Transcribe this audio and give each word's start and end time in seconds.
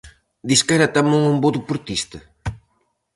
Disque 0.49 0.73
era 0.77 0.93
tamén 0.97 1.21
un 1.31 1.35
bo 1.43 1.49
deportista. 1.57 2.19